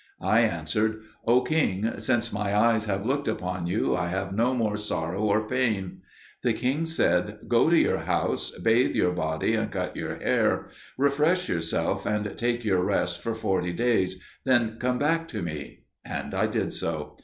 I 0.23 0.39
answered, 0.39 0.99
"O 1.27 1.41
king, 1.41 1.99
since 1.99 2.33
mine 2.33 2.55
eyes 2.55 2.85
have 2.85 3.05
looked 3.05 3.27
upon 3.27 3.67
you 3.67 3.95
I 3.95 4.07
have 4.07 4.33
no 4.33 4.55
more 4.55 4.75
sorrow 4.75 5.21
or 5.21 5.47
pain." 5.47 6.01
The 6.41 6.53
king 6.53 6.87
said, 6.87 7.37
"Go 7.47 7.69
to 7.69 7.77
your 7.77 7.99
house, 7.99 8.49
bathe 8.49 8.95
your 8.95 9.11
body, 9.11 9.53
and 9.53 9.69
cut 9.69 9.95
your 9.95 10.15
hair; 10.15 10.69
refresh 10.97 11.47
yourself 11.47 12.07
and 12.07 12.35
take 12.35 12.65
your 12.65 12.83
rest 12.83 13.21
for 13.21 13.35
forty 13.35 13.73
days; 13.73 14.19
then 14.43 14.77
come 14.79 14.97
back 14.97 15.27
to 15.27 15.43
me." 15.43 15.81
And 16.03 16.33
I 16.33 16.47
did 16.47 16.73
so. 16.73 17.15